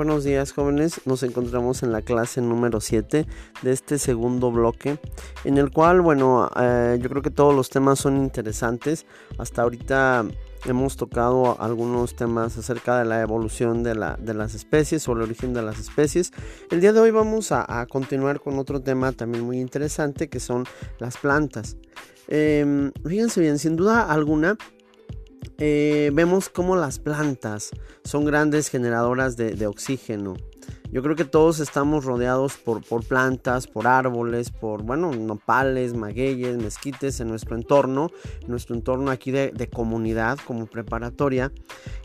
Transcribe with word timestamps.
Buenos 0.00 0.24
días 0.24 0.52
jóvenes, 0.52 1.02
nos 1.04 1.22
encontramos 1.24 1.82
en 1.82 1.92
la 1.92 2.00
clase 2.00 2.40
número 2.40 2.80
7 2.80 3.26
de 3.60 3.70
este 3.70 3.98
segundo 3.98 4.50
bloque, 4.50 4.98
en 5.44 5.58
el 5.58 5.70
cual, 5.70 6.00
bueno, 6.00 6.48
eh, 6.58 6.98
yo 7.02 7.10
creo 7.10 7.20
que 7.20 7.30
todos 7.30 7.54
los 7.54 7.68
temas 7.68 7.98
son 7.98 8.16
interesantes. 8.16 9.04
Hasta 9.36 9.60
ahorita 9.60 10.24
hemos 10.64 10.96
tocado 10.96 11.60
algunos 11.60 12.16
temas 12.16 12.56
acerca 12.56 12.98
de 12.98 13.04
la 13.04 13.20
evolución 13.20 13.82
de, 13.82 13.94
las 13.94 14.54
especies 14.54 15.06
o 15.06 15.12
el 15.12 15.20
origen 15.20 15.52
de 15.52 15.60
las 15.60 15.78
especies. 15.78 16.32
El 16.70 16.80
día 16.80 16.94
de 16.94 17.00
hoy 17.00 17.10
vamos 17.10 17.52
a, 17.52 17.84
continuar 17.84 18.40
con 18.40 18.58
otro 18.58 18.80
tema 18.80 19.12
también 19.12 19.44
muy 19.44 19.60
interesante 19.60 20.30
que 20.30 20.40
son 20.40 20.64
las 20.98 21.18
plantas. 21.18 21.76
Em, 22.26 22.90
fíjense 23.06 23.42
bien, 23.42 23.58
sin 23.58 23.76
duda 23.76 24.10
alguna, 24.10 24.56
eh, 25.60 26.10
vemos 26.12 26.48
cómo 26.48 26.74
las 26.74 26.98
plantas 26.98 27.70
son 28.02 28.24
grandes 28.24 28.68
generadoras 28.68 29.36
de, 29.36 29.66
oxígeno. 29.66 30.34
Yo 30.90 31.02
creo 31.04 31.14
que 31.14 31.24
todos 31.24 31.60
estamos 31.60 32.04
rodeados 32.04 32.56
por, 32.56 32.82
plantas, 33.06 33.68
por 33.68 33.86
árboles, 33.86 34.50
por, 34.50 34.82
bueno, 34.82 35.12
nopales, 35.12 35.94
magueyes, 35.94 36.56
mezquites 36.56 37.20
en 37.20 37.28
nuestro 37.28 37.54
entorno, 37.54 38.10
en 38.42 38.48
nuestro 38.48 38.74
entorno 38.74 39.12
aquí 39.12 39.30
de, 39.30 39.52
de 39.52 39.68
comunidad 39.68 40.38
como 40.44 40.66
preparatoria. 40.66 41.52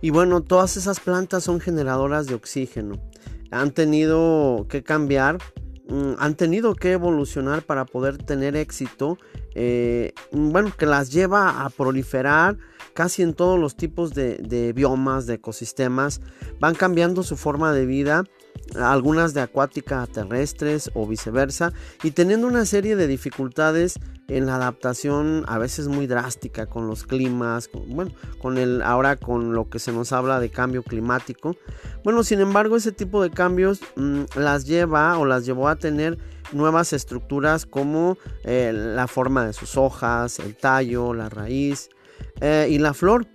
Y 0.02 0.12
bueno, 0.12 0.44
todas 0.44 0.78
esas 0.78 1.00
plantas 1.00 1.44
son 1.44 1.60
generadoras 1.60 2.28
de 2.28 2.36
oxígeno. 2.36 3.02
Han 3.50 3.72
tenido 3.72 4.68
que 4.70 4.84
cambiar 4.84 5.40
Mm, 5.88 6.14
han 6.18 6.36
tenido 6.36 6.74
que 6.74 6.94
evolucionar 6.94 7.62
para 7.62 7.86
poder 7.86 8.18
tener 8.18 8.56
éxito, 8.56 9.20
eh, 9.54 10.14
bueno, 10.32 10.72
que 10.76 10.88
las 10.88 11.12
lleva 11.12 11.64
a 11.64 11.70
proliferar 11.70 12.58
casi 12.96 13.24
en 13.24 13.34
todos 13.34 13.60
los 13.60 13.76
tipos 13.76 14.14
de, 14.14 14.72
biomas, 14.74 15.28
de 15.28 15.36
ecosistemas, 15.36 16.22
van 16.60 16.76
cambiando 16.76 17.24
su 17.24 17.36
forma 17.36 17.74
de 17.74 17.86
vida, 17.86 18.24
algunas 18.74 19.34
de 19.34 19.42
acuática 19.42 20.02
a 20.02 20.08
terrestres 20.08 20.90
o 20.94 21.06
viceversa, 21.06 21.74
y 22.04 22.12
teniendo 22.12 22.48
una 22.48 22.66
serie 22.66 22.96
de 22.96 23.08
dificultades 23.08 24.00
en 24.30 24.46
la 24.46 24.56
adaptación 24.56 25.44
a 25.48 25.58
veces 25.58 25.90
muy 25.90 26.08
drástica 26.08 26.68
con 26.68 26.88
los 26.88 27.04
climas, 27.04 27.70
bueno, 27.86 28.12
con 28.42 28.58
el 28.58 28.82
ahora 28.82 29.18
con 29.18 29.54
lo 29.54 29.70
que 29.70 29.78
se 29.78 29.92
nos 29.92 30.14
habla 30.14 30.40
de 30.40 30.50
cambio 30.50 30.82
climático. 30.82 31.58
Bueno, 32.06 32.24
sin 32.24 32.40
embargo, 32.40 32.78
ese 32.78 32.94
tipo 32.94 33.22
de 33.22 33.30
cambios 33.30 33.82
mm, 33.98 34.24
las 34.38 34.66
lleva 34.66 35.20
o 35.20 35.26
las 35.26 35.46
llevó 35.46 35.68
a 35.68 35.76
tener 35.76 36.18
nuevas 36.54 36.94
estructuras 36.94 37.66
como 37.66 38.18
eh, 38.46 38.72
la 38.74 39.08
forma 39.08 39.46
de 39.46 39.52
sus 39.52 39.76
hojas, 39.76 40.40
el 40.40 40.56
tallo, 40.56 41.14
la 41.14 41.28
raíz 41.28 41.90
eh, 42.42 42.68
y 42.70 42.78
la 42.78 42.94
flor 42.94 43.28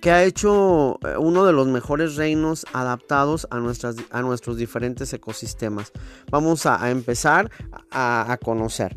que 0.00 0.10
ha 0.10 0.24
hecho 0.24 0.98
eh, 1.06 1.16
uno 1.18 1.46
de 1.46 1.52
los 1.52 1.66
mejores 1.66 2.16
reinos 2.16 2.66
adaptados 2.72 3.46
a, 3.50 3.58
nuestras, 3.58 3.96
a 4.10 4.20
nuestros 4.20 4.58
diferentes 4.58 5.12
ecosistemas. 5.14 5.92
Vamos 6.30 6.66
a, 6.66 6.90
empezar 6.90 7.50
a 7.90 8.38
conocer. 8.42 8.96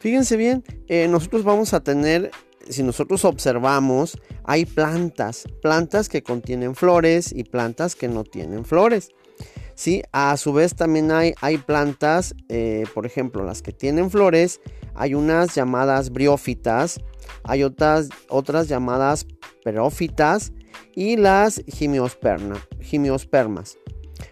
Fíjense 0.00 0.38
bien, 0.38 0.64
eh, 0.88 1.08
nosotros 1.08 1.44
vamos 1.44 1.74
a 1.74 1.80
tener, 1.80 2.30
si 2.66 2.82
nosotros 2.82 3.26
observamos, 3.26 4.18
hay 4.44 4.64
plantas, 4.64 5.44
plantas 5.60 6.08
que 6.08 6.22
contienen 6.22 6.74
flores 6.74 7.32
y 7.36 7.44
plantas 7.44 7.94
que 7.94 8.08
no 8.08 8.24
tienen 8.24 8.64
flores. 8.64 9.10
Sí, 9.80 10.02
a 10.12 10.36
su 10.36 10.52
vez 10.52 10.74
también 10.74 11.10
hay, 11.10 11.32
hay 11.40 11.56
plantas, 11.56 12.34
eh, 12.50 12.84
por 12.92 13.06
ejemplo, 13.06 13.44
las 13.44 13.62
que 13.62 13.72
tienen 13.72 14.10
flores, 14.10 14.60
hay 14.94 15.14
unas 15.14 15.54
llamadas 15.54 16.10
briófitas, 16.10 17.00
hay 17.44 17.62
otras, 17.62 18.10
otras 18.28 18.68
llamadas 18.68 19.26
perófitas 19.64 20.52
y 20.94 21.16
las 21.16 21.64
gimiospermas. 21.66 22.58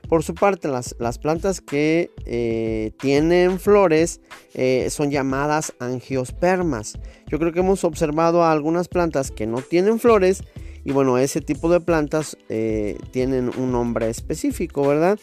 Por 0.06 0.22
su 0.22 0.34
parte, 0.34 0.68
las, 0.68 1.18
plantas 1.18 1.62
que 1.62 2.10
eh, 2.26 2.92
tienen 2.98 3.58
flores 3.58 4.20
eh, 4.52 4.88
son 4.90 5.10
llamadas 5.10 5.72
angiospermas. 5.78 6.98
Yo 7.26 7.38
creo 7.38 7.54
que 7.54 7.60
hemos 7.60 7.84
observado 7.84 8.44
algunas 8.44 8.88
plantas 8.88 9.30
que 9.30 9.46
no 9.46 9.62
tienen 9.62 9.98
flores 9.98 10.42
y 10.88 10.92
bueno, 10.92 11.18
ese 11.18 11.42
tipo 11.42 11.68
de 11.68 11.80
plantas 11.80 12.38
eh, 12.48 12.98
tienen 13.10 13.50
un 13.58 13.72
nombre 13.72 14.08
específico, 14.08 14.88
¿verdad? 14.88 15.18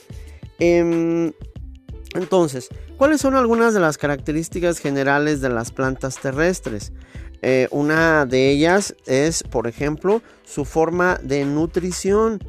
Em, 0.60 1.32
entonces, 2.14 2.70
¿cuáles 2.98 3.20
son 3.20 3.34
algunas 3.34 3.74
de 3.74 3.80
las 3.80 3.98
características 3.98 4.78
generales 4.78 5.42
de 5.42 5.50
las 5.50 5.72
plantas 5.72 6.20
terrestres? 6.22 6.94
una 7.70 8.26
de 8.26 8.50
ellas 8.50 8.96
es, 9.06 9.44
por 9.44 9.68
ejemplo, 9.68 10.24
su 10.46 10.66
forma 10.66 11.20
de 11.22 11.46
nutrición. 11.46 12.40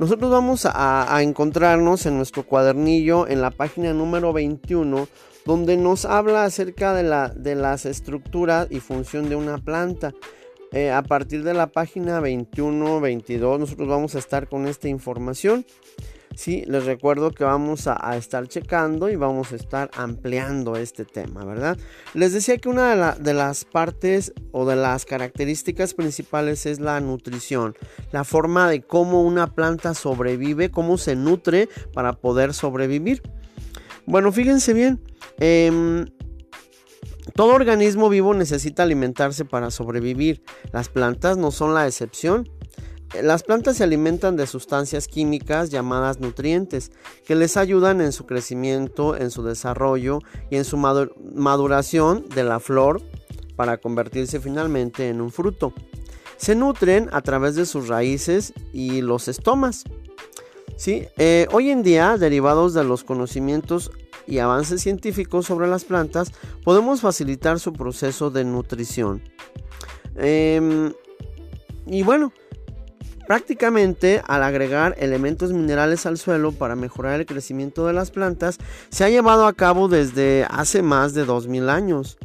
Nosotros 0.00 0.32
vamos 0.32 0.66
a, 0.66 1.16
encontrarnos 1.22 2.06
en 2.06 2.16
nuestro 2.16 2.44
cuadernillo 2.44 3.28
en 3.28 3.40
la 3.40 3.52
página 3.52 3.92
número 3.92 4.32
21 4.32 5.06
donde 5.44 5.76
nos 5.76 6.04
habla 6.04 6.44
acerca 6.44 6.92
de 6.92 7.54
las 7.54 7.86
estructuras 7.86 8.66
y 8.70 8.80
función 8.80 9.28
de 9.28 9.36
una 9.36 9.58
planta. 9.58 10.12
Eh, 10.72 10.90
a 10.90 11.02
partir 11.02 11.44
de 11.44 11.54
la 11.54 11.66
página 11.66 12.20
21-22 12.20 13.58
nosotros 13.58 13.88
vamos 13.88 14.14
a 14.14 14.18
estar 14.18 14.48
con 14.48 14.66
esta 14.66 14.88
información. 14.88 15.66
Sí, 16.34 16.64
les 16.66 16.86
recuerdo 16.86 17.30
que 17.30 17.44
vamos 17.44 17.86
a, 17.86 18.16
estar 18.16 18.48
checando 18.48 19.10
y 19.10 19.16
vamos 19.16 19.52
a 19.52 19.56
estar 19.56 19.90
ampliando 19.94 20.76
este 20.76 21.04
tema, 21.04 21.44
¿verdad? 21.44 21.76
Les 22.14 22.32
decía 22.32 22.56
que 22.56 22.68
una 22.68 23.14
de, 23.14 23.34
las 23.34 23.64
partes 23.64 24.32
o 24.50 24.64
de 24.64 24.76
las 24.76 25.04
características 25.04 25.92
principales 25.92 26.64
es 26.64 26.80
la 26.80 27.00
nutrición, 27.00 27.74
la 28.12 28.24
forma 28.24 28.68
de 28.70 28.80
cómo 28.80 29.22
una 29.22 29.54
planta 29.54 29.92
sobrevive, 29.94 30.70
cómo 30.70 30.96
se 30.96 31.16
nutre 31.16 31.68
para 31.92 32.14
poder 32.14 32.54
sobrevivir. 32.54 33.22
Bueno, 34.06 34.32
fíjense 34.32 34.72
bien, 34.72 35.00
em, 35.38 36.06
todo 37.34 37.54
organismo 37.54 38.08
vivo 38.08 38.34
necesita 38.34 38.82
alimentarse 38.82 39.44
para 39.44 39.70
sobrevivir. 39.70 40.42
Las 40.72 40.88
plantas 40.88 41.36
no 41.36 41.50
son 41.50 41.74
la 41.74 41.86
excepción. 41.86 42.48
Las 43.20 43.42
plantas 43.42 43.76
se 43.76 43.84
alimentan 43.84 44.36
de 44.36 44.46
sustancias 44.46 45.06
químicas 45.06 45.70
llamadas 45.70 46.20
nutrientes, 46.20 46.92
que 47.26 47.34
les 47.34 47.56
ayudan 47.56 48.00
en 48.00 48.12
su 48.12 48.24
crecimiento, 48.24 49.16
en 49.16 49.30
su 49.30 49.42
desarrollo 49.42 50.20
y 50.50 50.56
en 50.56 50.64
su 50.64 50.78
maduración 50.78 52.26
de 52.30 52.44
la 52.44 52.58
flor 52.58 53.02
para 53.54 53.78
convertirse 53.78 54.40
finalmente 54.40 55.08
en 55.08 55.20
un 55.20 55.30
fruto. 55.30 55.74
Se 56.38 56.54
nutren 56.54 57.08
a 57.12 57.20
través 57.20 57.54
de 57.54 57.66
sus 57.66 57.88
raíces 57.88 58.52
y 58.72 59.02
los 59.02 59.28
estomas. 59.28 59.84
¿Sí? 60.76 61.06
Eh, 61.18 61.46
hoy 61.52 61.70
en 61.70 61.82
día, 61.82 62.16
derivados 62.16 62.74
de 62.74 62.82
los 62.82 63.04
conocimientos 63.04 63.92
y 64.26 64.38
avances 64.38 64.82
científicos 64.82 65.46
sobre 65.46 65.68
las 65.68 65.84
plantas, 65.84 66.32
podemos 66.64 67.00
facilitar 67.00 67.58
su 67.58 67.72
proceso 67.72 68.30
de 68.30 68.44
nutrición. 68.44 69.22
Em, 70.16 70.92
y 71.86 72.02
bueno, 72.02 72.32
Prácticamente 73.26 74.20
al 74.26 74.42
agregar 74.42 74.96
elementos 74.98 75.52
minerales 75.52 76.06
al 76.06 76.18
suelo 76.18 76.52
para 76.52 76.74
mejorar 76.74 77.20
el 77.20 77.26
crecimiento 77.26 77.86
de 77.86 77.92
las 77.92 78.10
plantas 78.10 78.58
se 78.90 79.04
ha 79.04 79.08
llevado 79.08 79.46
a 79.46 79.52
cabo 79.52 79.88
desde 79.88 80.44
hace 80.50 80.82
más 80.82 81.14
de 81.14 81.24
2000 81.24 81.70
años. 81.70 82.18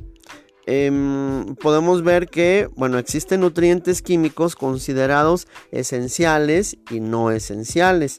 Em, 0.66 1.56
podemos 1.62 2.04
ver 2.04 2.28
que 2.28 2.68
bueno, 2.76 2.98
existen 2.98 3.42
nutrientes 3.42 4.02
químicos 4.02 4.56
considerados 4.56 5.48
esenciales 5.72 6.78
y 6.92 7.00
no 7.00 7.32
esenciales. 7.32 8.18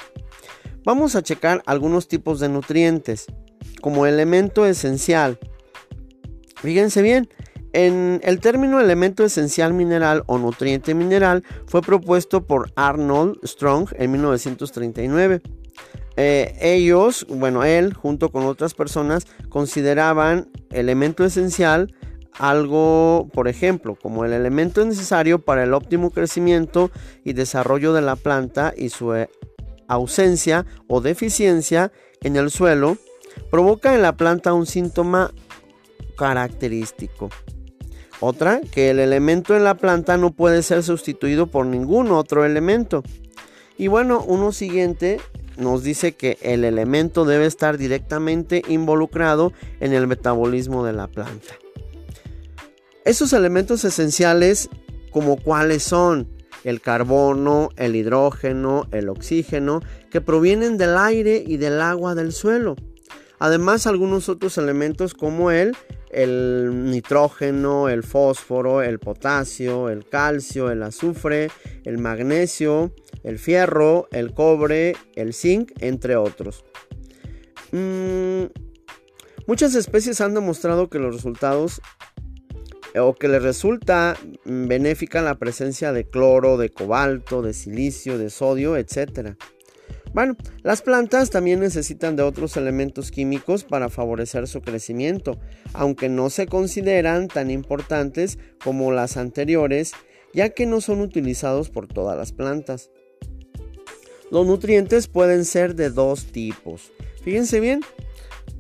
Vamos 0.85 1.15
a 1.15 1.23
checar 1.23 1.63
algunos 1.67 2.09
tipos 2.09 2.41
de 2.41 2.49
nutrientes 2.49 3.27
como 3.81 4.07
elemento 4.07 4.67
esencial. 4.67 5.39
Fíjense 6.57 7.03
bien, 7.03 7.29
en 7.73 8.21
el 8.25 8.41
término 8.41 8.81
elemento 8.81 9.25
esencial 9.25 9.75
mineral 9.75 10.25
o 10.27 10.39
nutriente 10.39 10.95
mineral 10.95 11.45
fue 11.67 11.83
propuesto 11.83 12.47
por 12.47 12.73
Arnold 12.77 13.39
Strong 13.45 13.91
en 13.97 14.11
1939. 14.13 15.43
Eh, 16.17 16.57
ellos, 16.61 17.27
bueno, 17.29 17.63
él 17.65 17.95
junto 17.95 18.31
con 18.31 18.45
otras 18.45 18.75
personas 18.75 19.27
consideraban 19.49 20.49
elemento 20.71 21.25
esencial 21.25 21.95
algo, 22.39 23.29
por 23.33 23.49
ejemplo, 23.49 23.97
como 24.01 24.25
el 24.25 24.33
elemento 24.33 24.85
necesario 24.85 25.41
para 25.41 25.65
el 25.65 25.75
óptimo 25.75 26.11
crecimiento 26.11 26.91
y 27.25 27.35
desarrollo 27.35 27.93
de 27.93 28.03
la 28.03 28.17
planta 28.17 28.73
y 28.77 28.89
su 28.89 29.15
eh, 29.15 29.29
ausencia 29.89 30.67
o 30.87 31.01
deficiencia 31.01 31.93
en 32.23 32.37
el 32.37 32.51
suelo 32.51 32.97
provoca 33.51 33.95
en 33.95 34.03
la 34.03 34.17
planta 34.17 34.53
un 34.53 34.67
síntoma 34.67 35.33
característico. 36.17 37.31
Otra, 38.21 38.61
que 38.61 38.91
el 38.91 38.99
elemento 38.99 39.57
en 39.57 39.65
la 39.65 39.77
planta 39.77 40.17
no 40.17 40.33
puede 40.33 40.63
ser 40.63 40.83
sustituido 40.83 41.47
por 41.47 41.67
ningún 41.67 42.11
otro 42.11 42.45
elemento. 42.45 43.05
Y 43.77 43.87
bueno, 43.87 44.25
uno 44.27 44.51
siguiente 44.51 45.21
nos 45.57 45.83
dice 45.85 46.13
que 46.13 46.39
el 46.43 46.65
elemento 46.65 47.25
debe 47.25 47.47
estar 47.47 47.79
directamente 47.79 48.63
involucrado 48.69 49.53
en 49.81 49.93
el 49.93 50.07
metabolismo 50.07 50.85
de 50.85 50.93
la 50.93 51.07
planta. 51.07 51.55
Esos 53.05 53.33
elementos 53.33 53.85
esenciales, 53.85 54.69
como 55.13 55.37
cuáles 55.37 55.83
son, 55.85 56.29
el 56.65 56.81
carbono, 56.81 57.71
el 57.77 57.97
hidrógeno, 57.97 58.87
el 58.91 59.09
oxígeno, 59.09 59.81
que 60.11 60.21
provienen 60.21 60.77
del 60.77 60.97
aire 60.99 61.43
y 61.47 61.57
del 61.57 61.81
agua 61.81 62.15
del 62.15 62.33
suelo. 62.33 62.77
Además, 63.39 63.87
algunos 63.87 64.29
otros 64.29 64.59
elementos 64.59 65.15
como 65.15 65.51
el, 65.51 65.77
el 66.11 66.91
nitrógeno, 66.91 67.89
el 67.89 68.03
fósforo, 68.03 68.83
el 68.83 68.99
potasio, 68.99 69.89
el 69.89 70.09
calcio, 70.09 70.71
el 70.71 70.83
azufre, 70.83 71.51
el 71.85 71.99
magnesio, 71.99 72.93
el 73.23 73.39
fierro, 73.39 74.09
el 74.11 74.35
cobre, 74.35 74.97
el 75.15 75.35
zinc, 75.35 75.73
entre 75.81 76.17
otros. 76.17 76.65
Mm, 77.73 78.45
muchas 79.47 79.75
especies 79.75 80.21
han 80.21 80.35
demostrado 80.35 80.89
que 80.89 80.99
los 80.99 81.15
resultados 81.15 81.81
o 82.97 83.15
que 83.15 83.29
les 83.29 83.43
resulta 83.43 84.17
benéfica 84.45 85.23
la 85.23 85.39
presencia 85.39 85.93
de 85.93 86.09
cloro, 86.09 86.57
de 86.57 86.71
cobalto, 86.71 87.43
de 87.43 87.53
silicio, 87.53 88.19
de 88.19 88.31
sodio, 88.31 88.77
etc. 88.77 89.37
Bueno, 90.13 90.37
las 90.63 90.83
plantas 90.83 91.31
también 91.31 91.61
necesitan 91.61 92.17
de 92.17 92.23
otros 92.23 92.57
elementos 92.57 93.11
químicos 93.11 93.65
para 93.65 93.89
favorecer 93.89 94.49
su 94.49 94.63
crecimiento, 94.63 95.39
aunque 95.75 96.09
no 96.09 96.31
se 96.31 96.47
consideran 96.47 97.29
tan 97.29 97.51
importantes 97.51 98.39
como 98.63 98.91
las 98.93 99.17
anteriores, 99.17 99.93
ya 100.33 100.51
que 100.51 100.67
no 100.67 100.81
son 100.81 101.01
utilizados 101.01 101.71
por 101.71 101.87
todas 101.87 102.17
las 102.17 102.33
plantas. 102.33 102.91
Los 104.31 104.47
nutrientes 104.47 105.09
pueden 105.09 105.45
ser 105.45 105.75
de 105.75 105.91
dos 105.91 106.27
tipos. 106.27 106.93
Fíjense 107.23 107.61
bien, 107.61 107.81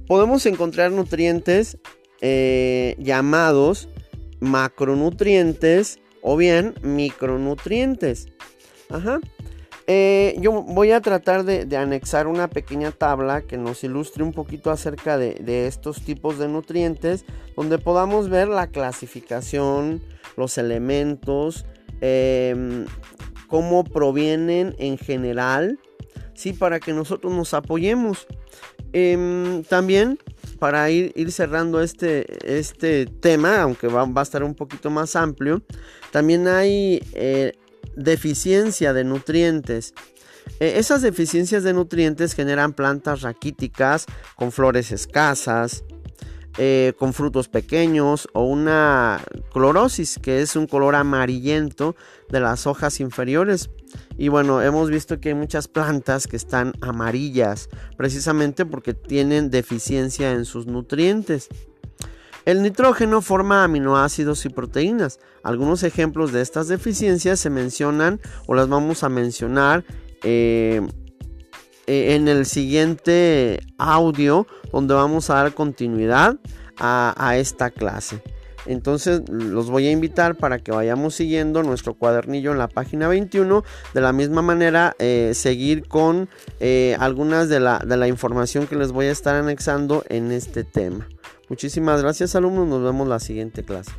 podemos 0.06 0.46
encontrar 0.46 0.92
nutrientes 0.92 1.78
eh, 2.20 2.96
llamados 2.98 3.88
macronutrientes 4.40 5.98
o 6.22 6.36
bien 6.36 6.74
micronutrientes. 6.82 8.26
Ajá. 8.88 9.20
Eh, 9.90 10.36
yo 10.38 10.52
voy 10.52 10.92
a 10.92 11.00
tratar 11.00 11.44
de, 11.44 11.74
anexar 11.74 12.26
una 12.26 12.48
pequeña 12.50 12.92
tabla 12.92 13.40
que 13.40 13.56
nos 13.56 13.82
ilustre 13.82 14.22
un 14.22 14.34
poquito 14.34 14.70
acerca 14.70 15.16
de, 15.16 15.66
estos 15.66 16.02
tipos 16.02 16.38
de 16.38 16.46
nutrientes, 16.46 17.24
donde 17.56 17.78
podamos 17.78 18.28
ver 18.28 18.48
la 18.48 18.66
clasificación, 18.66 20.02
los 20.36 20.58
elementos, 20.58 21.64
em, 22.02 22.84
cómo 23.46 23.82
provienen 23.82 24.76
en 24.78 24.98
general, 24.98 25.78
¿sí? 26.34 26.52
para 26.52 26.80
que 26.80 26.92
nosotros 26.92 27.32
nos 27.32 27.54
apoyemos. 27.54 28.26
Em, 28.92 29.62
también 29.64 30.18
para 30.58 30.90
ir, 30.90 31.32
cerrando 31.32 31.80
este, 31.80 32.26
este 32.58 33.06
tema, 33.06 33.62
aunque 33.62 33.86
va, 33.86 34.02
a 34.02 34.22
estar 34.22 34.42
un 34.42 34.54
poquito 34.54 34.90
más 34.90 35.16
amplio, 35.16 35.62
también 36.10 36.46
hay 36.46 37.00
eh, 37.14 37.52
deficiencia 37.96 38.92
de 38.92 39.04
nutrientes. 39.04 39.94
E, 40.60 40.78
esas 40.78 41.02
deficiencias 41.02 41.62
de 41.62 41.72
nutrientes 41.72 42.34
generan 42.34 42.72
plantas 42.72 43.22
raquíticas 43.22 44.06
con 44.36 44.52
flores 44.52 44.92
escasas, 44.92 45.84
eh, 46.60 46.92
con 46.98 47.12
frutos 47.12 47.48
pequeños 47.48 48.28
o 48.32 48.42
una 48.42 49.22
clorosis, 49.52 50.18
que 50.20 50.42
es 50.42 50.56
un 50.56 50.66
color 50.66 50.96
amarillento 50.96 51.94
de 52.30 52.40
las 52.40 52.66
hojas 52.66 52.98
inferiores. 52.98 53.70
Y 54.16 54.26
bueno, 54.26 54.60
hemos 54.60 54.90
visto 54.90 55.20
que 55.20 55.28
hay 55.28 55.34
muchas 55.36 55.68
plantas 55.68 56.26
que 56.26 56.34
están 56.34 56.72
amarillas, 56.80 57.68
precisamente 57.96 58.66
porque 58.66 58.92
tienen 58.92 59.50
deficiencia 59.50 60.32
en 60.32 60.44
sus 60.44 60.66
nutrientes. 60.66 61.48
El 62.44 62.62
nitrógeno 62.62 63.20
forma 63.20 63.64
aminoácidos 63.64 64.44
y 64.46 64.48
proteínas. 64.48 65.18
Algunos 65.42 65.82
ejemplos 65.82 66.32
de 66.32 66.40
estas 66.40 66.68
deficiencias 66.68 67.40
se 67.40 67.50
mencionan 67.50 68.20
o 68.46 68.54
las 68.54 68.68
vamos 68.68 69.04
a 69.04 69.08
mencionar 69.08 69.84
eh, 70.22 70.80
eh, 71.86 72.14
en 72.14 72.28
el 72.28 72.46
siguiente 72.46 73.60
audio 73.78 74.46
donde 74.72 74.94
vamos 74.94 75.30
a 75.30 75.34
dar 75.34 75.54
continuidad 75.54 76.38
a, 76.78 77.36
esta 77.36 77.70
clase. 77.70 78.22
Entonces 78.66 79.22
los 79.28 79.70
voy 79.70 79.86
a 79.86 79.90
invitar 79.90 80.36
para 80.36 80.58
que 80.58 80.70
vayamos 80.70 81.14
siguiendo 81.14 81.62
nuestro 81.62 81.94
cuadernillo 81.94 82.52
en 82.52 82.58
la 82.58 82.68
página 82.68 83.08
21. 83.08 83.64
De 83.94 84.00
la 84.00 84.12
misma 84.12 84.42
manera, 84.42 84.94
eh, 84.98 85.32
seguir 85.34 85.88
con 85.88 86.28
algunas 86.98 87.48
de 87.48 87.60
la, 87.60 87.78
de 87.78 87.96
la 87.96 88.06
información 88.06 88.66
que 88.66 88.76
les 88.76 88.92
voy 88.92 89.06
a 89.06 89.12
estar 89.12 89.34
anexando 89.34 90.04
en 90.08 90.30
este 90.30 90.64
tema. 90.64 91.08
Muchísimas 91.48 92.02
gracias 92.02 92.34
alumnos, 92.34 92.66
nos 92.66 92.82
vemos 92.82 93.08
la 93.08 93.18
siguiente 93.20 93.64
clase. 93.64 93.92